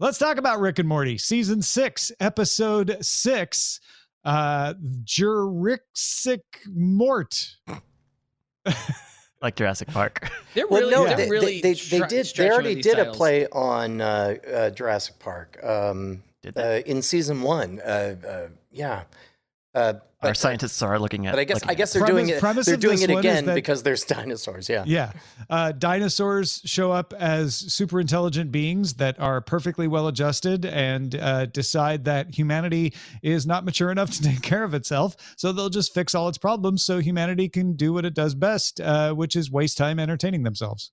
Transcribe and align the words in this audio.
Let's 0.00 0.18
talk 0.18 0.38
about 0.38 0.60
Rick 0.60 0.78
and 0.78 0.88
Morty, 0.88 1.18
season 1.18 1.62
six, 1.62 2.10
episode 2.20 2.96
six. 3.00 3.80
Uh, 4.24 4.74
Jurassic 5.04 6.42
Mort. 6.66 7.56
like 9.42 9.54
Jurassic 9.56 9.88
Park. 9.88 10.30
They're 10.54 10.66
Well, 10.66 10.80
really, 10.80 10.92
no, 10.94 11.04
they're 11.04 11.16
they, 11.16 11.30
really 11.30 11.60
they, 11.60 11.72
they, 11.72 11.74
stre- 11.74 12.00
they 12.08 12.22
did. 12.22 12.26
They 12.36 12.50
already 12.50 12.68
with 12.76 12.84
these 12.84 12.94
did 12.94 13.06
a 13.06 13.12
play 13.12 13.46
on 13.48 14.00
uh, 14.00 14.36
uh, 14.52 14.70
Jurassic 14.70 15.18
Park 15.18 15.62
um, 15.62 16.22
Did 16.42 16.54
they? 16.54 16.78
uh, 16.78 16.82
in 16.86 17.02
season 17.02 17.42
one. 17.42 17.80
Uh, 17.80 18.48
uh, 19.74 19.78
yeah, 19.94 19.98
uh, 20.22 20.28
Our 20.28 20.34
scientists 20.34 20.80
are 20.82 20.98
looking 20.98 21.26
at. 21.26 21.32
but 21.32 21.40
I 21.40 21.44
guess 21.44 21.62
I 21.64 21.74
guess 21.74 21.92
they're 21.92 22.02
Premise- 22.02 22.22
doing 22.28 22.36
it. 22.36 22.40
premise 22.40 22.66
They're 22.66 22.76
doing 22.76 23.02
it 23.02 23.10
again 23.10 23.44
that- 23.46 23.54
because 23.54 23.82
there's 23.82 24.04
dinosaurs. 24.04 24.68
Yeah. 24.68 24.84
Yeah. 24.86 25.12
Uh, 25.50 25.72
dinosaurs 25.72 26.62
show 26.64 26.92
up 26.92 27.12
as 27.12 27.54
super 27.54 28.00
intelligent 28.00 28.50
beings 28.50 28.94
that 28.94 29.20
are 29.20 29.40
perfectly 29.40 29.86
well 29.86 30.08
adjusted 30.08 30.64
and 30.64 31.14
uh, 31.16 31.46
decide 31.46 32.04
that 32.06 32.34
humanity 32.34 32.94
is 33.22 33.46
not 33.46 33.64
mature 33.64 33.90
enough 33.90 34.10
to 34.12 34.22
take 34.22 34.40
care 34.42 34.64
of 34.64 34.72
itself. 34.74 35.16
So 35.36 35.52
they'll 35.52 35.68
just 35.68 35.92
fix 35.92 36.14
all 36.14 36.28
its 36.28 36.38
problems 36.38 36.82
so 36.84 37.00
humanity 37.00 37.48
can 37.48 37.74
do 37.74 37.92
what 37.92 38.04
it 38.04 38.14
does 38.14 38.34
best, 38.34 38.80
uh, 38.80 39.12
which 39.12 39.36
is 39.36 39.50
waste 39.50 39.76
time 39.76 39.98
entertaining 39.98 40.42
themselves. 40.44 40.90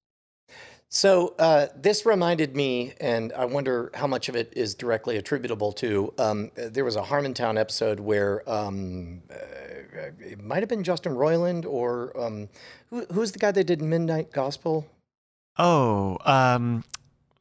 So 0.93 1.35
uh, 1.39 1.67
this 1.73 2.05
reminded 2.05 2.53
me, 2.53 2.93
and 2.99 3.31
I 3.31 3.45
wonder 3.45 3.91
how 3.93 4.07
much 4.07 4.27
of 4.27 4.35
it 4.35 4.51
is 4.57 4.75
directly 4.75 5.15
attributable 5.15 5.71
to. 5.73 6.13
Um, 6.17 6.51
there 6.55 6.83
was 6.83 6.97
a 6.97 7.01
Harmontown 7.01 7.57
episode 7.57 8.01
where 8.01 8.47
um, 8.49 9.21
uh, 9.31 10.11
it 10.19 10.43
might 10.43 10.59
have 10.59 10.67
been 10.67 10.83
Justin 10.83 11.13
Roiland 11.13 11.65
or 11.65 12.11
um, 12.19 12.49
who, 12.89 13.05
who's 13.13 13.31
the 13.31 13.39
guy 13.39 13.53
that 13.53 13.63
did 13.63 13.81
Midnight 13.81 14.33
Gospel? 14.33 14.85
Oh, 15.57 16.17
um, 16.25 16.83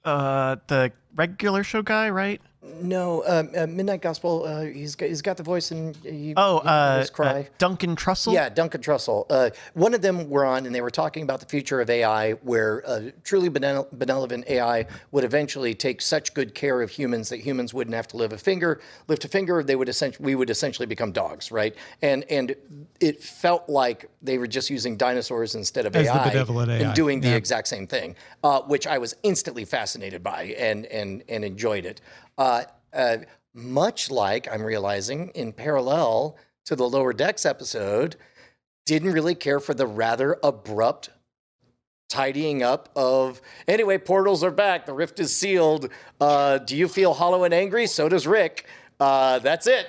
uh, 0.05 0.55
the 0.69 0.93
regular 1.17 1.65
show 1.65 1.83
guy, 1.83 2.09
right? 2.09 2.41
No, 2.63 3.25
um, 3.27 3.51
uh, 3.57 3.67
Midnight 3.67 4.03
Gospel. 4.03 4.45
Uh, 4.45 4.65
he's 4.65 4.95
got, 4.95 5.09
he's 5.09 5.23
got 5.23 5.39
the 5.39 5.43
voice 5.43 5.71
and 5.71 5.97
he, 5.97 6.35
Oh, 6.37 6.61
he 6.61 6.69
uh, 6.69 7.07
cry. 7.07 7.41
uh, 7.41 7.45
Duncan 7.57 7.97
Trussell. 7.97 8.35
Yeah, 8.35 8.51
Duncan 8.51 8.83
Trussell. 8.83 9.25
Uh, 9.31 9.49
one 9.73 9.95
of 9.95 10.03
them 10.03 10.29
were 10.29 10.45
on, 10.45 10.67
and 10.67 10.75
they 10.75 10.83
were 10.83 10.91
talking 10.91 11.23
about 11.23 11.41
the 11.41 11.47
future 11.47 11.81
of 11.81 11.89
AI, 11.89 12.33
where 12.33 12.83
uh, 12.87 13.11
truly 13.25 13.49
benevol- 13.49 13.89
benevolent 13.93 14.47
AI 14.47 14.87
would 15.11 15.25
eventually 15.25 15.73
take 15.75 16.03
such 16.03 16.35
good 16.35 16.55
care 16.55 16.83
of 16.83 16.91
humans 16.91 17.31
that 17.31 17.41
humans 17.41 17.73
wouldn't 17.73 17.95
have 17.97 18.07
to 18.09 18.19
live 18.19 18.35
a 18.35 18.39
finger, 18.39 18.79
lift 19.09 19.25
a 19.25 19.29
finger. 19.29 19.63
They 19.63 19.77
would 19.77 19.89
essentially, 19.89 20.23
we 20.27 20.35
would 20.35 20.51
essentially 20.51 20.87
become 20.87 21.13
dogs, 21.13 21.51
right? 21.51 21.75
And 22.03 22.25
and 22.25 22.55
it 23.01 23.23
felt 23.23 23.71
like 23.71 24.11
they 24.21 24.37
were 24.37 24.47
just 24.47 24.69
using 24.69 24.99
dinosaurs 24.99 25.55
instead 25.55 25.87
of 25.87 25.97
As 25.97 26.07
the 26.09 26.13
AI, 26.13 26.29
benevolent 26.29 26.71
AI, 26.71 26.77
and 26.89 26.95
doing 26.95 27.21
the 27.23 27.35
exact 27.35 27.69
same 27.69 27.87
thing, 27.87 28.17
uh, 28.45 28.61
which 28.63 28.87
I 28.87 28.99
was 28.99 29.17
instantly 29.23 29.65
fascinated 29.65 30.23
by 30.23 30.55
and 30.59 30.85
and 30.87 31.23
and 31.31 31.43
enjoyed 31.43 31.87
it. 31.87 32.03
Uh, 32.41 32.63
uh, 32.95 33.19
much 33.55 34.11
like 34.11 34.49
I'm 34.51 34.63
realizing 34.63 35.29
in 35.35 35.53
parallel 35.53 36.37
to 36.65 36.75
the 36.75 36.89
Lower 36.89 37.13
Decks 37.13 37.45
episode, 37.45 38.17
didn't 38.87 39.13
really 39.13 39.35
care 39.35 39.61
for 39.61 39.75
the 39.75 39.87
rather 39.87 40.37
abrupt 40.43 41.11
tidying 42.09 42.63
up 42.63 42.89
of 42.97 43.41
anyway 43.69 43.97
portals 43.97 44.43
are 44.43 44.51
back 44.51 44.85
the 44.85 44.93
rift 44.93 45.21
is 45.21 45.37
sealed 45.37 45.89
uh, 46.21 46.59
do 46.59 46.77
you 46.77 46.89
feel 46.89 47.15
hollow 47.15 47.45
and 47.45 47.55
angry 47.55 47.87
so 47.87 48.09
does 48.09 48.27
rick 48.27 48.67
uh, 48.99 49.39
that's 49.39 49.69
it 49.69 49.87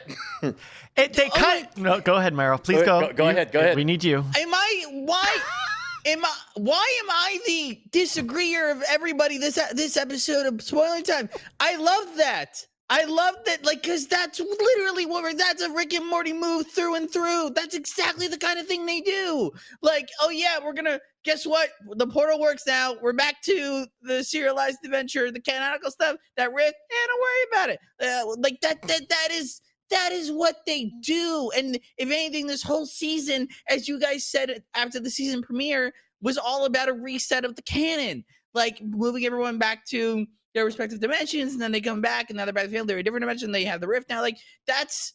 It, 0.97 1.13
they 1.13 1.29
cut. 1.29 1.77
No, 1.77 2.01
go 2.01 2.15
ahead, 2.15 2.33
Meryl. 2.33 2.61
Please 2.61 2.83
Go- 2.83 2.99
go. 2.99 3.07
go- 3.07 3.13
go 3.13 3.23
You- 3.23 3.29
ahead, 3.31 3.51
go 3.53 3.59
ahead. 3.61 3.77
We 3.77 3.85
need 3.85 4.03
you. 4.03 4.17
Am 4.37 4.53
I 4.53 4.83
why? 4.91 5.37
Am 6.05 6.25
I 6.25 6.31
why 6.55 6.99
am 7.03 7.09
I 7.11 7.39
the 7.45 7.81
disagreeer 7.91 8.71
of 8.71 8.83
everybody 8.89 9.37
this 9.37 9.59
this 9.73 9.97
episode 9.97 10.45
of 10.45 10.61
spoiling 10.61 11.03
time? 11.03 11.29
I 11.59 11.75
love 11.75 12.17
that. 12.17 12.65
I 12.89 13.05
love 13.05 13.35
that, 13.45 13.63
like, 13.63 13.83
cause 13.83 14.05
that's 14.05 14.41
literally 14.41 15.05
what 15.05 15.37
that's 15.37 15.61
a 15.61 15.71
Rick 15.71 15.93
and 15.93 16.05
Morty 16.09 16.33
move 16.33 16.67
through 16.67 16.95
and 16.95 17.09
through. 17.09 17.51
That's 17.55 17.73
exactly 17.73 18.27
the 18.27 18.37
kind 18.37 18.59
of 18.59 18.67
thing 18.67 18.85
they 18.85 18.99
do. 18.99 19.49
Like, 19.81 20.09
oh 20.21 20.29
yeah, 20.29 20.57
we're 20.61 20.73
gonna 20.73 20.99
guess 21.23 21.45
what? 21.45 21.69
The 21.95 22.07
portal 22.07 22.39
works 22.41 22.63
now. 22.67 22.95
We're 23.01 23.13
back 23.13 23.41
to 23.43 23.85
the 24.01 24.23
serialized 24.23 24.79
adventure, 24.83 25.31
the 25.31 25.39
canonical 25.39 25.89
stuff. 25.89 26.17
That 26.35 26.51
Rick, 26.51 26.73
eh, 26.91 27.07
don't 27.07 27.21
worry 27.21 27.45
about 27.53 27.69
it. 27.69 27.79
Uh, 28.01 28.35
like 28.39 28.59
that, 28.61 28.81
that, 28.87 29.07
that 29.07 29.29
is 29.31 29.61
that 29.91 30.11
is 30.11 30.31
what 30.31 30.57
they 30.65 30.91
do. 31.01 31.51
And 31.55 31.79
if 31.97 32.09
anything, 32.09 32.47
this 32.47 32.63
whole 32.63 32.85
season, 32.85 33.47
as 33.69 33.87
you 33.87 33.99
guys 33.99 34.25
said 34.25 34.63
after 34.75 34.99
the 34.99 35.09
season 35.09 35.41
premiere, 35.41 35.93
was 36.21 36.37
all 36.37 36.65
about 36.65 36.89
a 36.89 36.93
reset 36.93 37.45
of 37.45 37.55
the 37.55 37.61
canon, 37.61 38.23
like 38.53 38.81
moving 38.81 39.25
everyone 39.25 39.57
back 39.57 39.85
to 39.87 40.25
their 40.53 40.65
respective 40.65 40.99
dimensions, 40.99 41.53
and 41.53 41.61
then 41.61 41.71
they 41.71 41.81
come 41.81 42.01
back, 42.01 42.29
and 42.29 42.37
now 42.37 42.45
they're 42.45 42.53
back 42.53 42.63
to 42.63 42.69
the 42.69 42.75
field. 42.75 42.87
They're 42.87 42.97
a 42.97 43.03
different 43.03 43.21
dimension. 43.21 43.51
They 43.51 43.63
have 43.65 43.81
the 43.81 43.87
rift 43.87 44.09
now. 44.09 44.21
Like 44.21 44.37
that's 44.67 45.13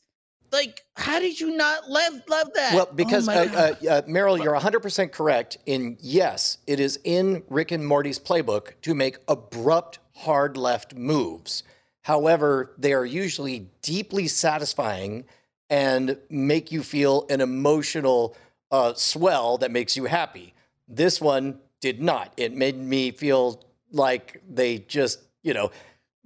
like, 0.53 0.81
how 0.94 1.19
did 1.19 1.41
you 1.41 1.56
not 1.56 1.88
love 1.88 2.22
love 2.28 2.48
that? 2.54 2.75
well 2.75 2.88
Oh 2.91 2.94
because 2.94 3.26
my 3.26 3.36
uh, 3.36 3.44
uh, 3.44 3.91
uh, 3.91 4.03
meryl 4.03 4.42
you're 4.42 4.56
100% 4.56 5.12
correct 5.12 5.59
in 5.66 5.97
yes 6.00 6.59
it 6.66 6.81
is 6.81 7.00
in 7.04 7.42
rick 7.48 7.72
and 7.72 7.86
morty's 7.86 8.19
playbook 8.19 8.81
to 8.82 8.94
make 8.94 9.19
abrupt 9.28 9.98
hard 10.15 10.56
left 10.56 10.94
moves 10.94 11.65
however 12.06 12.72
they 12.78 12.93
are 12.93 13.05
usually 13.05 13.69
deeply 13.83 14.28
satisfying 14.28 15.25
and 15.69 16.17
make 16.31 16.71
you 16.71 16.81
feel 16.84 17.27
an 17.28 17.41
emotional 17.41 18.37
uh, 18.71 18.94
swell 18.94 19.59
that 19.59 19.72
makes 19.72 19.97
you 19.97 20.05
happy 20.05 20.55
this 20.87 21.21
one 21.21 21.59
did 21.81 22.00
not 22.00 22.33
it 22.37 22.55
made 22.55 22.78
me 22.78 23.11
feel 23.11 23.61
like 23.91 24.41
they 24.49 24.78
just 24.78 25.19
you 25.43 25.53
know 25.53 25.69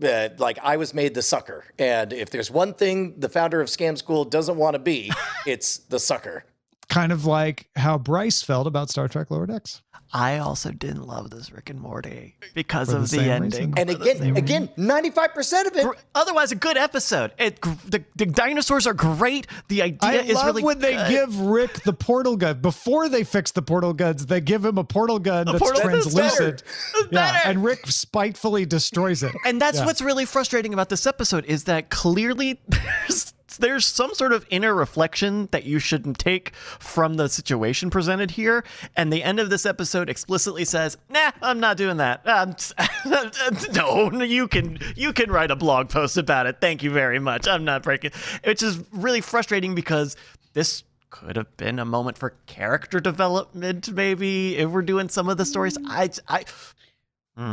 uh, 0.03 0.29
like 0.39 0.59
I 0.63 0.77
was 0.79 0.95
made 0.95 1.13
the 1.13 1.21
sucker. 1.21 1.63
And 1.79 2.15
if 2.15 2.31
there's 2.31 2.51
one 2.51 2.73
thing 2.73 3.21
the 3.21 3.29
founder 3.29 3.61
of 3.61 3.69
Scam 3.69 3.99
School 3.99 4.25
doesn't 4.25 4.57
want 4.57 4.73
to 4.73 4.79
be, 4.79 5.13
it's 5.47 5.79
the 5.79 5.99
sucker. 5.99 6.45
Kind 6.91 7.12
of 7.12 7.25
like 7.25 7.69
how 7.77 7.97
Bryce 7.97 8.43
felt 8.43 8.67
about 8.67 8.91
Star 8.91 9.09
Trek 9.09 9.31
Lower 9.31 9.47
Decks. 9.47 9.81
I 10.12 10.39
also 10.39 10.73
didn't 10.73 11.06
love 11.06 11.31
this 11.31 11.53
Rick 11.53 11.71
and 11.71 11.78
Morty 11.81 12.34
because 12.53 12.91
For 12.91 12.97
of 12.97 13.03
the, 13.03 13.06
same 13.09 13.31
ending. 13.31 13.71
reason. 13.71 13.75
And 13.77 13.91
For 13.93 14.03
again, 14.03 14.37
again, 14.37 14.69
95% 14.77 15.67
of 15.69 15.77
it. 15.77 15.87
Otherwise, 16.17 16.51
a 16.51 16.56
good 16.56 16.77
episode. 16.77 17.31
It 17.39 17.62
the, 17.62 18.03
the 18.17 18.27
dinosaurs 18.27 18.89
are 18.89 18.93
great. 18.93 19.47
The 19.69 19.83
idea 19.83 19.99
I 20.11 20.15
is 20.17 20.34
love 20.34 20.47
really 20.47 20.65
when 20.65 20.81
they 20.81 20.97
give 21.09 21.39
Rick 21.39 21.84
the 21.84 21.93
portal 21.93 22.37
gun 22.37 22.61
before 22.61 23.09
they 23.09 23.22
fix 23.22 23.53
the 23.53 23.62
portal 23.62 23.93
guns. 23.93 24.27
They 24.27 24.41
give 24.41 24.65
him 24.65 24.78
a 24.78 24.84
portal 24.84 25.21
gun 25.21 25.47
that's 25.47 25.61
portal 25.61 25.81
gun 25.81 25.93
that's 25.93 26.12
translucent. 26.12 26.65
better. 26.65 27.09
Yeah, 27.12 27.43
and 27.45 27.62
Rick 27.62 27.87
spitefully 27.87 28.67
destroys 28.67 29.22
it. 29.22 29.33
And 29.45 29.61
that's 29.61 29.78
Yeah. 29.78 29.87
what's 29.87 30.03
really 30.03 30.25
frustrating 30.25 30.72
about 30.75 30.89
this 30.89 31.07
episode 31.07 31.45
is 31.45 31.65
that 31.65 31.89
clearly 31.91 32.61
there's 32.69 33.33
there's 33.56 33.87
some 33.87 34.15
sort 34.15 34.33
of 34.33 34.47
inner 34.50 34.75
reflection 34.75 35.49
that 35.53 35.65
you 35.65 35.78
shouldn't 35.78 36.19
take 36.19 36.55
from 36.55 37.15
the 37.15 37.28
situation 37.28 37.91
presented 37.91 38.33
here. 38.33 38.65
And 38.97 39.12
the 39.12 39.22
end 39.22 39.41
of 39.41 39.50
this 39.50 39.66
episode 39.66 40.09
explicitly 40.09 40.65
says, 40.65 40.97
"Nah, 41.09 41.33
I'm 41.43 41.60
not 41.60 41.77
doing 41.77 41.99
that. 41.99 42.27
Um, 42.28 42.56
no, 43.72 44.10
you 44.22 44.49
can 44.49 44.78
you 44.97 45.12
can 45.12 45.31
write 45.31 45.50
a 45.50 45.56
blog 45.56 45.89
post 45.89 46.16
about 46.16 46.47
it. 46.47 46.60
Thank 46.60 46.83
you 46.83 46.91
very 46.91 47.19
much. 47.19 47.49
I'm 47.49 47.65
not 47.65 47.83
breaking." 47.83 48.12
Which 48.44 48.62
is 48.62 48.81
really 48.93 49.21
frustrating 49.21 49.75
because 49.75 50.16
this 50.53 50.84
could 51.10 51.37
have 51.37 51.56
been 51.56 51.78
a 51.78 51.84
moment 51.84 52.16
for 52.16 52.34
character 52.47 53.00
development 53.00 53.93
maybe 53.93 54.56
if 54.56 54.71
we're 54.71 54.81
doing 54.81 55.09
some 55.09 55.28
of 55.28 55.37
the 55.37 55.44
stories 55.44 55.77
i 55.89 56.09
i 56.28 56.44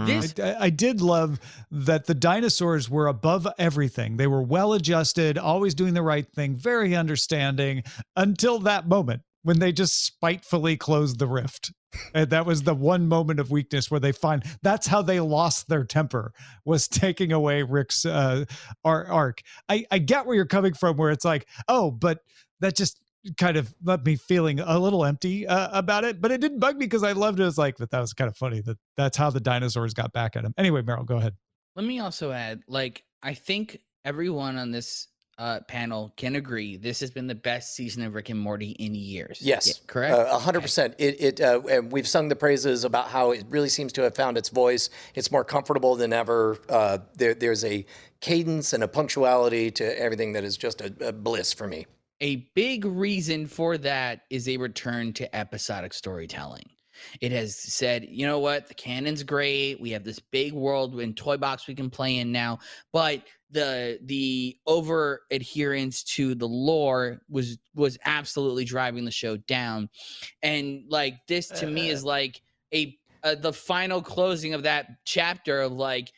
this 0.05 0.33
I, 0.39 0.65
I 0.65 0.69
did 0.69 1.01
love 1.01 1.39
that 1.71 2.05
the 2.05 2.13
dinosaurs 2.13 2.89
were 2.89 3.07
above 3.07 3.47
everything. 3.57 4.17
They 4.17 4.27
were 4.27 4.41
well 4.41 4.73
adjusted, 4.73 5.37
always 5.37 5.73
doing 5.73 5.93
the 5.93 6.01
right 6.01 6.27
thing, 6.27 6.55
very 6.55 6.95
understanding 6.95 7.83
until 8.15 8.59
that 8.59 8.87
moment 8.87 9.21
when 9.43 9.59
they 9.59 9.71
just 9.71 10.05
spitefully 10.05 10.75
closed 10.75 11.19
the 11.19 11.27
rift. 11.27 11.71
And 12.13 12.29
that 12.31 12.45
was 12.45 12.63
the 12.63 12.75
one 12.75 13.07
moment 13.07 13.39
of 13.39 13.49
weakness 13.49 13.89
where 13.89 13.99
they 13.99 14.11
find 14.11 14.43
that's 14.61 14.87
how 14.87 15.01
they 15.01 15.21
lost 15.21 15.69
their 15.69 15.85
temper 15.85 16.33
was 16.65 16.87
taking 16.89 17.31
away 17.31 17.63
Rick's 17.63 18.05
uh, 18.05 18.43
arc. 18.83 19.41
I, 19.69 19.85
I 19.89 19.99
get 19.99 20.25
where 20.25 20.35
you're 20.35 20.45
coming 20.45 20.73
from, 20.73 20.97
where 20.97 21.11
it's 21.11 21.25
like, 21.25 21.47
oh, 21.67 21.91
but 21.91 22.19
that 22.59 22.75
just 22.75 22.99
kind 23.37 23.57
of 23.57 23.73
left 23.83 24.05
me 24.05 24.15
feeling 24.15 24.59
a 24.59 24.79
little 24.79 25.05
empty 25.05 25.47
uh, 25.47 25.69
about 25.77 26.03
it, 26.03 26.21
but 26.21 26.31
it 26.31 26.41
didn't 26.41 26.59
bug 26.59 26.77
me 26.77 26.85
because 26.85 27.03
I 27.03 27.11
loved 27.11 27.39
it. 27.39 27.43
It 27.43 27.45
was 27.45 27.57
like, 27.57 27.77
but 27.77 27.91
that 27.91 27.99
was 27.99 28.13
kind 28.13 28.29
of 28.29 28.37
funny 28.37 28.61
that 28.61 28.77
that's 28.95 29.17
how 29.17 29.29
the 29.29 29.39
dinosaurs 29.39 29.93
got 29.93 30.13
back 30.13 30.35
at 30.35 30.43
him. 30.45 30.53
Anyway, 30.57 30.81
Meryl, 30.81 31.05
go 31.05 31.17
ahead. 31.17 31.35
Let 31.75 31.85
me 31.85 31.99
also 31.99 32.31
add, 32.31 32.61
like, 32.67 33.03
I 33.21 33.33
think 33.33 33.79
everyone 34.05 34.57
on 34.57 34.71
this 34.71 35.07
uh, 35.37 35.59
panel 35.67 36.11
can 36.17 36.35
agree 36.35 36.77
this 36.77 36.99
has 36.99 37.11
been 37.11 37.27
the 37.27 37.35
best 37.35 37.75
season 37.75 38.03
of 38.03 38.15
Rick 38.15 38.29
and 38.29 38.39
Morty 38.39 38.71
in 38.71 38.95
years. 38.95 39.39
Yes, 39.41 39.67
Yeah, 39.67 39.73
correct. 39.85 40.13
Uh, 40.13 40.35
A 40.35 40.39
hundred 40.39 40.61
percent. 40.61 40.95
It 40.97 41.21
it 41.21 41.41
uh, 41.41 41.61
and 41.69 41.91
we've 41.91 42.07
sung 42.07 42.27
the 42.27 42.35
praises 42.35 42.83
about 42.83 43.09
how 43.09 43.31
it 43.31 43.43
really 43.49 43.69
seems 43.69 43.93
to 43.93 44.01
have 44.03 44.15
found 44.15 44.37
its 44.37 44.49
voice. 44.49 44.89
It's 45.13 45.31
more 45.31 45.43
comfortable 45.43 45.95
than 45.95 46.11
ever. 46.11 46.57
Uh, 46.67 46.99
there 47.15 47.35
there's 47.35 47.63
a 47.63 47.85
cadence 48.19 48.73
and 48.73 48.83
a 48.83 48.87
punctuality 48.87 49.69
to 49.71 49.99
everything 49.99 50.33
that 50.33 50.43
is 50.43 50.57
just 50.57 50.81
a, 50.81 50.91
a 51.01 51.13
bliss 51.13 51.53
for 51.53 51.67
me. 51.67 51.85
A 52.21 52.47
big 52.55 52.85
reason 52.85 53.45
for 53.45 53.77
that 53.77 54.21
is 54.29 54.49
a 54.49 54.57
return 54.57 55.13
to 55.13 55.35
episodic 55.35 55.93
storytelling. 55.93 56.69
It 57.21 57.31
has 57.31 57.55
said, 57.55 58.07
you 58.09 58.25
know 58.25 58.39
what, 58.39 58.67
the 58.67 58.73
canon's 58.73 59.23
great. 59.23 59.79
We 59.79 59.91
have 59.91 60.03
this 60.03 60.19
big 60.19 60.53
world 60.53 60.99
in 60.99 61.13
toy 61.13 61.37
box 61.37 61.67
we 61.67 61.75
can 61.75 61.91
play 61.91 62.17
in 62.17 62.31
now, 62.31 62.59
but 62.91 63.21
the 63.51 63.99
the 64.03 64.57
over 64.65 65.21
adherence 65.31 66.03
to 66.03 66.35
the 66.35 66.47
lore 66.47 67.21
was 67.29 67.57
was 67.75 67.97
absolutely 68.05 68.65
driving 68.65 69.05
the 69.05 69.11
show 69.11 69.37
down, 69.37 69.89
and 70.41 70.83
like 70.89 71.15
this 71.27 71.47
to 71.49 71.67
me 71.67 71.89
is 71.89 72.03
like 72.03 72.41
a 72.73 72.97
uh, 73.23 73.35
the 73.35 73.53
final 73.53 74.01
closing 74.01 74.53
of 74.53 74.63
that 74.63 74.87
chapter 75.05 75.61
of 75.61 75.71
like 75.71 76.11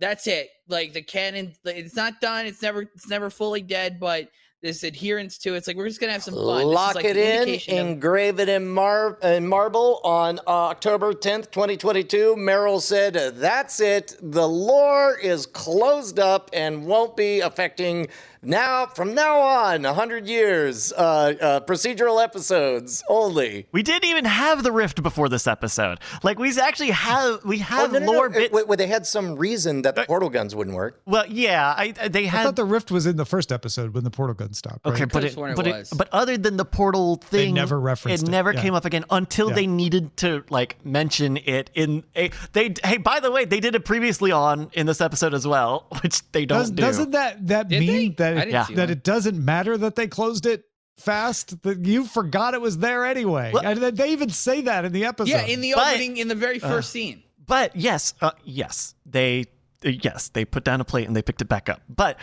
that's 0.00 0.26
it. 0.26 0.50
Like 0.68 0.92
the 0.92 1.02
canon 1.02 1.54
it's 1.64 1.96
not 1.96 2.20
done. 2.20 2.46
It's 2.46 2.60
never 2.60 2.82
it's 2.82 3.08
never 3.08 3.30
fully 3.30 3.62
dead 3.62 3.98
but 3.98 4.28
this 4.62 4.82
adherence 4.82 5.38
to 5.38 5.54
it. 5.54 5.58
it's 5.58 5.66
like 5.66 5.76
we're 5.76 5.88
just 5.88 6.00
gonna 6.00 6.12
have 6.12 6.22
some 6.22 6.34
fun. 6.34 6.64
Lock 6.64 6.94
like, 6.96 7.04
it 7.04 7.16
in, 7.16 7.40
indication 7.40 7.78
of- 7.78 7.86
engrave 7.86 8.40
it 8.40 8.48
in, 8.48 8.68
mar- 8.68 9.18
in 9.22 9.46
marble 9.46 10.00
on 10.02 10.38
uh, 10.40 10.50
October 10.50 11.12
10th, 11.12 11.50
2022. 11.50 12.36
Merrill 12.36 12.80
said, 12.80 13.14
That's 13.36 13.80
it. 13.80 14.16
The 14.20 14.48
lore 14.48 15.16
is 15.18 15.46
closed 15.46 16.18
up 16.18 16.50
and 16.52 16.86
won't 16.86 17.16
be 17.16 17.40
affecting 17.40 18.08
now, 18.46 18.86
from 18.86 19.14
now 19.14 19.40
on, 19.40 19.82
100 19.82 20.26
years, 20.26 20.92
uh, 20.92 20.96
uh, 21.40 21.60
procedural 21.60 22.22
episodes 22.22 23.02
only. 23.08 23.66
We 23.72 23.82
didn't 23.82 24.08
even 24.08 24.24
have 24.24 24.62
the 24.62 24.72
rift 24.72 25.02
before 25.02 25.28
this 25.28 25.46
episode. 25.46 25.98
Like 26.22 26.38
we 26.38 26.56
actually 26.60 26.90
have 26.92 27.44
we 27.44 27.58
have 27.58 27.90
Oh, 27.90 27.92
no, 27.92 27.98
no, 27.98 28.06
no. 28.06 28.12
lore 28.12 28.26
Uh, 28.26 28.30
bits. 28.30 28.52
wait, 28.52 28.68
wait, 28.68 28.76
they 28.78 28.86
had 28.86 29.06
some 29.06 29.36
reason 29.36 29.82
that 29.82 29.94
the 29.96 30.04
portal 30.04 30.30
guns 30.30 30.54
wouldn't 30.54 30.74
work. 30.76 31.00
well, 31.06 31.24
yeah, 31.28 31.74
I, 31.76 31.92
I- 32.00 32.08
they 32.08 32.26
I 32.28 32.42
thought 32.44 32.56
the 32.56 32.64
rift 32.64 32.90
was 32.90 33.06
in 33.06 33.16
the 33.16 33.24
first 33.26 33.52
episode 33.52 33.92
when 33.94 34.04
the 34.04 34.10
portal 34.10 34.34
gun 34.34 34.52
stopped. 34.52 34.80
Right? 34.84 34.94
Okay, 34.94 35.04
but 35.04 35.12
could've 35.12 35.30
it, 35.30 35.34
sworn 35.34 35.50
it 35.52 35.56
but 35.56 35.66
was. 35.66 35.90
but 35.90 36.08
other 36.12 36.36
than 36.38 36.56
the 36.56 36.64
portal 36.64 37.16
thing, 37.16 37.54
never 37.54 37.78
referenced 37.80 38.22
it. 38.22 38.28
it, 38.28 38.30
never 38.30 38.52
yeah. 38.52 38.62
came 38.62 38.74
up 38.74 38.84
again 38.84 39.04
until 39.10 39.48
Yeah. 39.50 39.54
they 39.56 39.66
needed 39.66 40.16
to 40.18 40.44
like 40.50 40.76
mention 40.84 41.36
it 41.38 41.70
in 41.74 42.04
a. 42.16 42.30
They 42.52 42.74
hey, 42.84 42.96
by 42.98 43.20
the 43.20 43.30
way, 43.30 43.44
they 43.44 43.60
did 43.60 43.74
it 43.74 43.84
previously 43.84 44.30
on 44.32 44.70
in 44.72 44.86
this 44.86 45.00
episode 45.00 45.34
as 45.34 45.46
well, 45.46 45.86
which 46.02 46.22
they 46.32 46.46
don't 46.46 46.58
Does, 46.60 46.70
do. 46.70 46.76
doesn't 46.82 47.10
that 47.12 47.46
that 47.48 47.68
Did 47.68 47.80
mean 47.80 47.88
they? 47.88 48.08
That 48.16 48.35
didn't 48.40 48.52
Yeah. 48.52 48.64
see 48.66 48.74
that 48.74 48.82
one. 48.84 48.90
it 48.90 49.02
doesn't 49.04 49.44
matter 49.44 49.76
that 49.78 49.96
they 49.96 50.06
closed 50.06 50.46
it 50.46 50.64
fast? 50.98 51.62
That 51.62 51.84
you 51.84 52.04
forgot 52.06 52.54
it 52.54 52.60
was 52.60 52.78
there 52.78 53.04
anyway. 53.04 53.50
Well- 53.52 53.66
and 53.66 53.80
they 53.96 54.10
even 54.10 54.30
say 54.30 54.62
that 54.62 54.84
in 54.84 54.92
the 54.92 55.04
episode. 55.04 55.30
yeah 55.30 55.42
in 55.46 55.60
the 55.60 55.72
But- 55.74 55.88
opening 55.94 56.16
in 56.18 56.28
the 56.28 56.34
very 56.34 56.58
first 56.58 56.90
scene. 56.90 57.22
But 57.46 57.76
yes, 57.76 58.14
uh, 58.20 58.32
yes, 58.44 58.94
they 59.04 59.44
uh, 59.84 59.90
yes 59.90 60.28
they 60.28 60.44
put 60.44 60.64
down 60.64 60.80
a 60.80 60.84
plate 60.84 61.06
and 61.06 61.14
they 61.14 61.22
picked 61.22 61.40
it 61.42 61.48
back 61.48 61.68
up. 61.68 61.80
But 61.88 62.18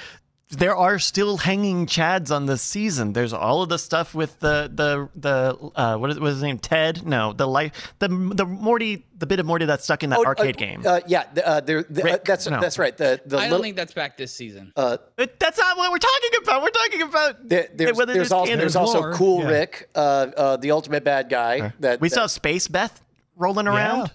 there 0.57 0.75
are 0.75 0.99
still 0.99 1.37
hanging 1.37 1.85
chads 1.85 2.33
on 2.35 2.45
this 2.45 2.61
season. 2.61 3.13
There's 3.13 3.33
all 3.33 3.61
of 3.63 3.69
the 3.69 3.77
stuff 3.79 4.13
with 4.15 4.39
the 4.39 4.69
the 4.73 5.09
the 5.15 5.71
uh, 5.75 5.97
what 5.97 6.09
is 6.11 6.19
what 6.19 6.27
is 6.29 6.35
his 6.35 6.43
name? 6.43 6.59
Ted? 6.59 7.05
No, 7.05 7.33
the 7.33 7.47
life 7.47 7.93
the 7.99 8.07
the 8.07 8.45
Morty 8.45 9.05
the 9.17 9.25
bit 9.27 9.39
of 9.39 9.45
Morty 9.45 9.65
that's 9.65 9.83
stuck 9.83 10.03
in 10.03 10.09
that 10.09 10.19
Oh, 10.19 10.25
arcade 10.25 10.55
uh, 10.55 10.59
game. 10.59 10.83
Uh, 10.85 10.99
yeah, 11.07 11.23
the, 11.33 11.47
uh, 11.47 11.59
there- 11.61 11.83
the- 11.83 12.13
uh, 12.13 12.17
that's 12.25 12.47
no. 12.49 12.59
that's 12.59 12.77
right. 12.79 12.95
The 12.97 13.21
the 13.25 13.37
I 13.37 13.41
don't 13.41 13.51
little, 13.51 13.63
think 13.63 13.75
that's 13.77 13.93
back 13.93 14.17
this 14.17 14.33
season. 14.33 14.73
uh, 14.75 14.97
But 15.15 15.39
that's 15.39 15.57
not 15.57 15.77
what 15.77 15.91
we're 15.91 15.97
talking 15.97 16.29
about. 16.41 16.61
We're 16.61 16.69
talking 16.69 17.01
about 17.03 17.47
there- 17.49 17.69
there's, 17.73 17.97
whether 17.97 18.13
there's, 18.13 18.31
also, 18.31 18.55
there's 18.55 18.75
also 18.75 19.13
Cool 19.13 19.41
yeah. 19.43 19.47
Rick, 19.49 19.89
uh, 19.95 19.99
uh, 20.35 20.57
the 20.57 20.71
ultimate 20.71 21.03
bad 21.03 21.29
guy. 21.29 21.71
That 21.79 22.01
we 22.01 22.09
that- 22.09 22.15
saw 22.15 22.27
Space 22.27 22.67
Beth 22.67 23.01
rolling 23.35 23.65
Yeah. 23.67 24.07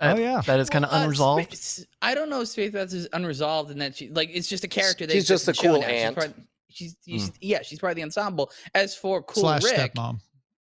Around. 0.00 0.18
Oh, 0.18 0.20
yeah. 0.20 0.40
that 0.42 0.60
is 0.60 0.70
kind 0.70 0.84
of 0.84 0.90
Well, 0.90 1.00
uh, 1.00 1.04
unresolved. 1.04 1.56
Spa- 1.56 1.84
I 2.02 2.14
don't 2.14 2.30
know 2.30 2.42
if 2.42 2.48
Space 2.48 2.72
Beth 2.72 2.92
is 2.92 3.08
unresolved 3.12 3.70
and 3.70 3.80
that 3.80 3.96
she 3.96 4.08
like 4.10 4.30
it's 4.32 4.48
just 4.48 4.64
a 4.64 4.68
character. 4.68 5.08
She's 5.08 5.26
just 5.26 5.48
a 5.48 5.52
cool 5.52 5.80
now. 5.80 5.86
aunt. 5.86 6.14
She's, 6.14 6.24
part, 6.24 6.36
she's, 6.68 6.96
she's 7.04 7.32
yeah, 7.40 7.62
she's 7.62 7.78
part 7.78 7.92
of 7.92 7.96
the 7.96 8.02
ensemble. 8.02 8.50
As 8.74 8.94
for 8.94 9.22
Cool 9.22 9.42
slash 9.42 9.64
Rick, 9.64 9.94
stepmom. 9.94 10.20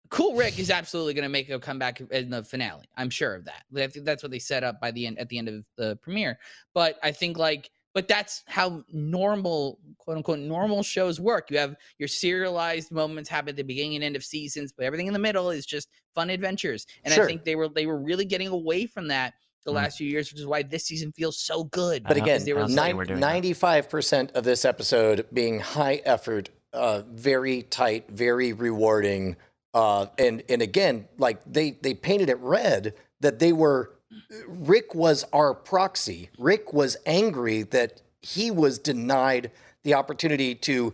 Cool 0.09 0.35
Rick 0.35 0.57
is 0.57 0.71
absolutely 0.71 1.13
going 1.13 1.23
to 1.23 1.29
make 1.29 1.49
a 1.49 1.59
comeback 1.59 2.01
in 2.01 2.31
the 2.31 2.43
finale. 2.43 2.89
I'm 2.97 3.11
sure 3.11 3.35
of 3.35 3.45
that. 3.45 3.63
I 3.77 3.87
think 3.87 4.05
that's 4.05 4.23
what 4.23 4.31
they 4.31 4.39
set 4.39 4.63
up 4.63 4.81
by 4.81 4.89
the 4.91 5.05
end 5.05 5.19
at 5.19 5.29
the 5.29 5.37
end 5.37 5.47
of 5.49 5.65
the 5.77 5.97
premiere. 6.01 6.39
But 6.73 6.97
I 7.03 7.11
think 7.11 7.37
like, 7.37 7.69
but 7.93 8.07
that's 8.07 8.43
how 8.47 8.83
normal, 8.91 9.79
quote 9.97 10.17
unquote, 10.17 10.39
normal 10.39 10.83
shows 10.83 11.19
work. 11.19 11.49
You 11.49 11.57
have 11.57 11.75
your 11.97 12.07
serialized 12.07 12.91
moments 12.91 13.29
happen 13.29 13.49
at 13.49 13.55
the 13.55 13.63
beginning 13.63 13.95
and 13.95 14.03
end 14.03 14.15
of 14.15 14.23
seasons, 14.23 14.71
but 14.71 14.85
everything 14.85 15.07
in 15.07 15.13
the 15.13 15.19
middle 15.19 15.49
is 15.49 15.65
just 15.65 15.89
fun 16.13 16.29
adventures. 16.29 16.85
And 17.03 17.13
Sure. 17.13 17.23
I 17.23 17.27
think 17.27 17.43
they 17.43 17.55
were 17.55 17.69
they 17.69 17.85
were 17.85 17.99
really 17.99 18.25
getting 18.25 18.47
away 18.47 18.85
from 18.85 19.07
that 19.07 19.33
the 19.65 19.71
Mm. 19.71 19.75
last 19.75 19.97
few 19.97 20.07
years, 20.07 20.31
which 20.31 20.39
is 20.39 20.47
why 20.47 20.63
this 20.63 20.85
season 20.85 21.11
feels 21.11 21.37
so 21.37 21.65
good. 21.65 22.03
But 22.03 22.17
again, 22.17 22.43
they 22.45 22.53
were 22.53 22.61
I'll 22.61 22.95
we're 22.95 23.05
doing 23.05 23.19
ninety-five 23.19 23.89
percent 23.89 24.31
of 24.33 24.43
this 24.43 24.65
episode 24.65 25.25
being 25.33 25.59
high 25.59 26.01
effort, 26.05 26.49
uh, 26.73 27.01
very 27.11 27.63
tight, 27.63 28.09
very 28.09 28.53
rewarding, 28.53 29.35
uh, 29.73 30.07
and 30.17 30.43
and 30.47 30.61
again, 30.61 31.07
like 31.17 31.41
they 31.45 31.71
they 31.71 31.93
painted 31.93 32.29
it 32.29 32.37
red 32.39 32.93
that 33.19 33.39
they 33.39 33.51
were. 33.51 33.95
Rick 34.47 34.95
was 34.95 35.23
our 35.33 35.53
proxy. 35.53 36.29
Rick 36.37 36.73
was 36.73 36.97
angry 37.05 37.63
that 37.63 38.01
he 38.21 38.51
was 38.51 38.79
denied 38.79 39.51
the 39.83 39.93
opportunity 39.93 40.55
to 40.55 40.93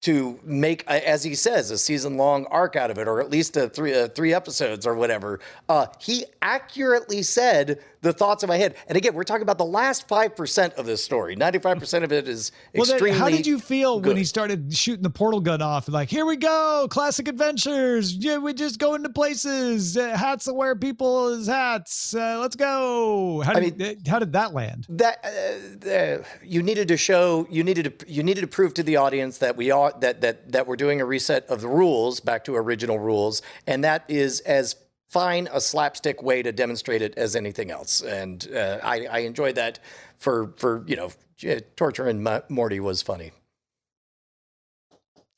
to 0.00 0.38
make, 0.44 0.84
as 0.86 1.24
he 1.24 1.34
says, 1.34 1.70
a 1.72 1.78
season 1.78 2.16
long 2.16 2.46
arc 2.46 2.76
out 2.76 2.90
of 2.90 2.98
it, 2.98 3.08
or 3.08 3.20
at 3.20 3.30
least 3.30 3.56
a 3.56 3.68
three 3.68 3.94
uh, 3.94 4.08
three 4.08 4.32
episodes 4.32 4.86
or 4.86 4.94
whatever. 4.94 5.40
Uh, 5.68 5.86
he 5.98 6.24
accurately 6.40 7.22
said 7.22 7.80
the 8.00 8.12
thoughts 8.12 8.44
in 8.44 8.48
my 8.48 8.56
head. 8.56 8.76
And 8.86 8.96
again, 8.96 9.14
we're 9.14 9.24
talking 9.24 9.42
about 9.42 9.58
the 9.58 9.64
last 9.64 10.06
five 10.06 10.36
percent 10.36 10.74
of 10.74 10.86
this 10.86 11.02
story. 11.02 11.34
Ninety 11.34 11.58
five 11.58 11.80
percent 11.80 12.04
of 12.04 12.12
it 12.12 12.28
is 12.28 12.52
Well, 12.74 12.84
then, 12.84 12.94
extremely. 12.94 13.18
how 13.18 13.28
did 13.28 13.44
you 13.44 13.58
feel 13.58 14.00
when 14.00 14.16
he 14.16 14.22
started 14.22 14.72
shooting 14.72 15.02
the 15.02 15.10
portal 15.10 15.40
gun 15.40 15.62
off? 15.62 15.88
Like, 15.88 16.08
here 16.08 16.24
we 16.26 16.36
go, 16.36 16.86
classic 16.88 17.26
adventures. 17.26 18.14
Yeah, 18.14 18.38
we 18.38 18.54
just 18.54 18.78
go 18.78 18.94
into 18.94 19.08
places. 19.08 19.96
Uh, 19.96 20.16
hats 20.16 20.46
will 20.46 20.56
wear 20.56 20.76
people's 20.76 21.48
hats. 21.48 22.14
Uh, 22.14 22.38
let's 22.38 22.54
go. 22.54 23.42
How 23.44 23.54
I 23.54 23.68
did 23.68 23.82
uh, 23.82 24.10
how 24.10 24.20
did 24.20 24.32
that 24.34 24.54
land? 24.54 24.86
that 24.90 25.24
uh, 25.84 25.88
uh, 25.90 26.22
you 26.44 26.62
needed 26.62 26.86
to 26.86 26.96
show 26.96 27.48
you 27.50 27.64
needed 27.64 27.98
to 27.98 28.12
you 28.12 28.22
needed 28.22 28.42
to 28.42 28.46
prove 28.46 28.74
to 28.74 28.84
the 28.84 28.94
audience 28.96 29.38
that 29.38 29.56
we 29.56 29.72
are 29.72 29.87
that 30.00 30.20
that 30.20 30.52
that 30.52 30.66
we're 30.66 30.76
doing 30.76 31.00
a 31.00 31.04
reset 31.04 31.46
of 31.46 31.60
the 31.60 31.68
rules 31.68 32.20
back 32.20 32.44
to 32.44 32.54
original 32.56 32.98
rules 32.98 33.42
and 33.66 33.82
that 33.84 34.04
is 34.08 34.40
as 34.40 34.76
fine 35.08 35.48
a 35.52 35.60
slapstick 35.60 36.22
way 36.22 36.42
to 36.42 36.52
demonstrate 36.52 37.00
it 37.02 37.16
as 37.16 37.34
anything 37.34 37.70
else 37.70 38.00
and 38.02 38.48
uh, 38.54 38.78
I, 38.82 39.06
I 39.06 39.18
enjoyed 39.20 39.54
that 39.56 39.78
for 40.18 40.52
for 40.56 40.84
you 40.86 40.96
know 40.96 41.10
j- 41.36 41.60
torture 41.76 42.06
and 42.06 42.22
Mo- 42.22 42.42
Morty 42.48 42.80
was 42.80 43.02
funny 43.02 43.32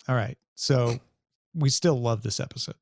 All 0.08 0.14
right, 0.16 0.36
so 0.54 0.98
we 1.54 1.68
still 1.68 2.00
love 2.00 2.22
this 2.22 2.40
episode. 2.40 2.74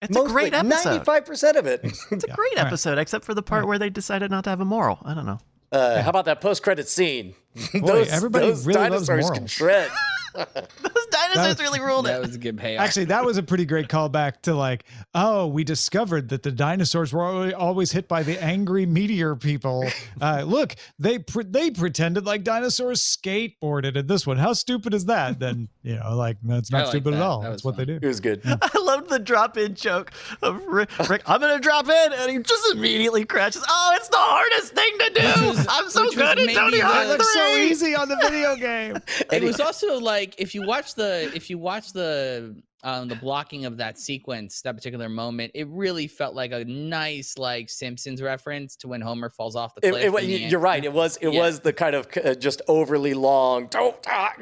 It's 0.00 0.16
a 0.16 0.24
great 0.24 0.52
episode. 0.54 0.88
ninety 0.90 1.04
five 1.04 1.24
percent 1.24 1.56
of 1.56 1.66
it. 1.66 1.80
It's 1.84 2.24
a 2.24 2.28
Yeah. 2.28 2.34
great 2.34 2.56
All 2.56 2.64
right. 2.64 2.66
episode, 2.66 2.98
except 2.98 3.24
for 3.24 3.34
the 3.34 3.42
part 3.42 3.66
where 3.68 3.78
they 3.78 3.90
decided 3.90 4.30
not 4.30 4.44
to 4.44 4.50
have 4.50 4.60
a 4.60 4.64
moral. 4.64 4.98
I 5.04 5.14
don't 5.14 5.26
know. 5.26 5.38
Uh, 5.70 6.02
how 6.02 6.10
about 6.10 6.24
that 6.24 6.40
post 6.40 6.62
credit 6.62 6.88
scene? 6.88 7.34
Boy, 7.74 8.02
everybody 8.10 8.46
really 8.46 8.62
loves 8.90 9.06
dinosaurs 9.06 9.30
can 9.30 9.34
morals. 9.42 9.50
shred. 9.52 9.90
Those 10.34 10.46
dinosaurs 11.12 11.60
really 11.60 11.80
ruled 11.80 12.06
that 12.06 12.16
it. 12.16 12.26
was 12.26 12.34
a 12.34 12.38
good 12.38 12.58
payoff. 12.58 12.82
Actually, 12.82 13.06
that 13.06 13.24
was 13.24 13.36
a 13.36 13.42
pretty 13.42 13.64
great 13.64 13.88
callback 13.88 14.42
to 14.42 14.54
like, 14.54 14.84
oh, 15.14 15.46
we 15.46 15.64
discovered 15.64 16.28
that 16.30 16.42
the 16.42 16.50
dinosaurs 16.50 17.12
were 17.12 17.54
always 17.54 17.92
hit 17.92 18.08
by 18.08 18.22
the 18.22 18.42
angry 18.42 18.86
meteor 18.86 19.36
people. 19.36 19.84
Uh, 20.20 20.42
look, 20.46 20.74
they 20.98 21.18
pre- 21.18 21.44
they 21.44 21.70
pretended 21.70 22.24
like 22.26 22.44
dinosaurs 22.44 23.00
skateboarded 23.00 23.96
in 23.96 24.06
this 24.06 24.26
one. 24.26 24.36
How 24.36 24.52
stupid 24.52 24.94
is 24.94 25.06
that? 25.06 25.38
Then 25.38 25.68
you 25.82 25.96
know, 25.96 26.14
like 26.14 26.36
that's 26.42 26.70
not 26.70 26.82
like 26.82 26.88
stupid 26.88 27.14
at 27.14 27.22
all. 27.22 27.40
That 27.40 27.50
That's 27.50 27.64
was 27.64 27.64
what 27.64 27.76
they 27.76 27.84
do. 27.84 27.98
It 28.00 28.06
was 28.06 28.20
good. 28.20 28.40
I 28.44 28.78
loved 28.78 29.08
the 29.08 29.18
drop 29.18 29.56
in 29.56 29.74
joke 29.74 30.12
of 30.42 30.64
Rick, 30.66 30.90
Rick. 31.08 31.22
I'm 31.26 31.40
gonna 31.40 31.58
drop 31.60 31.88
in, 31.88 32.12
and 32.12 32.30
he 32.30 32.38
just 32.38 32.74
immediately 32.74 33.24
crashes. 33.24 33.64
Oh, 33.68 33.92
it's 33.96 34.08
the 34.08 34.16
hardest 34.18 34.74
thing 34.74 34.98
to 34.98 35.10
do. 35.20 35.48
Was- 35.48 35.66
I'm 35.68 35.90
so 35.90 36.10
good 36.10 36.38
at 36.38 36.54
Tony 36.54 36.80
Hawk 36.80 37.04
It 37.04 37.08
looks 37.08 37.32
so 37.32 37.56
easy 37.56 37.94
on 37.94 38.08
the 38.08 38.16
video 38.16 38.56
game. 38.56 38.98
it 39.32 39.42
was 39.42 39.60
also 39.60 39.98
like 39.98 40.34
if 40.38 40.54
you 40.54 40.66
watch 40.66 40.94
the 40.94 41.01
if 41.04 41.48
you 41.50 41.58
watch 41.58 41.92
the 41.92 42.60
um 42.84 43.06
the 43.08 43.14
blocking 43.16 43.64
of 43.64 43.76
that 43.76 43.98
sequence 43.98 44.60
that 44.62 44.74
particular 44.74 45.08
moment 45.08 45.52
it 45.54 45.68
really 45.68 46.06
felt 46.08 46.34
like 46.34 46.50
a 46.52 46.64
nice 46.64 47.38
like 47.38 47.70
simpsons 47.70 48.20
reference 48.20 48.74
to 48.74 48.88
when 48.88 49.00
homer 49.00 49.30
falls 49.30 49.54
off 49.54 49.74
the 49.76 49.80
cliff 49.82 50.02
it, 50.04 50.12
wa- 50.12 50.18
in 50.18 50.26
the 50.26 50.32
you- 50.32 50.38
end. 50.42 50.50
you're 50.50 50.60
right. 50.60 50.84
It 50.84 50.92
was 50.92 51.16
it 51.18 51.32
Yeah. 51.32 51.40
was 51.40 51.60
the 51.60 51.72
kind 51.72 51.94
of 51.94 52.08
uh, 52.24 52.34
just 52.34 52.60
overly 52.68 53.14
long. 53.14 53.66
Don't 53.68 54.02
talk. 54.02 54.38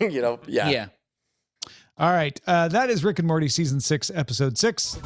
You 0.00 0.22
know. 0.22 0.38
Yeah. 0.46 0.68
yeah 0.68 0.86
All 1.98 2.10
right, 2.12 2.40
uh, 2.46 2.68
that 2.68 2.90
is 2.90 3.02
Rick 3.04 3.18
and 3.18 3.26
Morty 3.28 3.48
season 3.48 3.80
six, 3.80 4.10
episode 4.14 4.56
six. 4.56 4.98